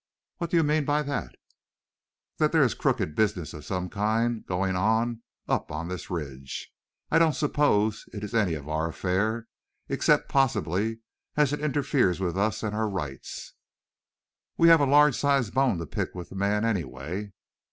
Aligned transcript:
"What 0.37 0.49
do 0.49 0.57
you 0.57 0.63
mean 0.63 0.83
by 0.83 1.03
that?" 1.03 1.35
"That 2.39 2.51
there 2.51 2.63
is 2.63 2.73
crooked 2.73 3.13
business 3.13 3.53
of 3.53 3.63
some 3.65 3.87
kind 3.87 4.43
going 4.47 4.75
on 4.75 5.21
up 5.47 5.71
on 5.71 5.89
this 5.89 6.09
ridge. 6.09 6.73
I 7.11 7.19
don't 7.19 7.35
suppose 7.35 8.05
it 8.11 8.23
is 8.23 8.33
any 8.33 8.55
of 8.55 8.67
our 8.67 8.89
affair, 8.89 9.47
except 9.89 10.27
possibly 10.27 11.01
as 11.37 11.53
it 11.53 11.59
interferes 11.61 12.19
with 12.19 12.35
us 12.35 12.63
and 12.63 12.73
our 12.75 12.89
rights." 12.89 13.53
"We've 14.57 14.71
a 14.71 14.85
large 14.87 15.15
sized 15.17 15.53
bone 15.53 15.77
to 15.77 15.85
pick 15.85 16.15
with 16.15 16.29
the 16.29 16.35
man 16.35 16.65
anyway." 16.65 17.33